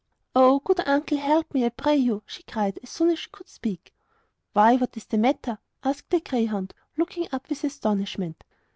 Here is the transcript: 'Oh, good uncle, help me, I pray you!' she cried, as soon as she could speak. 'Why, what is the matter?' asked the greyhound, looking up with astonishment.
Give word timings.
'Oh, 0.35 0.57
good 0.61 0.79
uncle, 0.87 1.19
help 1.19 1.53
me, 1.53 1.63
I 1.63 1.69
pray 1.69 1.95
you!' 1.95 2.23
she 2.25 2.41
cried, 2.41 2.79
as 2.81 2.89
soon 2.89 3.09
as 3.11 3.19
she 3.19 3.29
could 3.29 3.47
speak. 3.47 3.93
'Why, 4.51 4.75
what 4.75 4.97
is 4.97 5.05
the 5.05 5.19
matter?' 5.19 5.59
asked 5.83 6.09
the 6.09 6.19
greyhound, 6.21 6.73
looking 6.97 7.27
up 7.31 7.47
with 7.49 7.63
astonishment. 7.63 8.43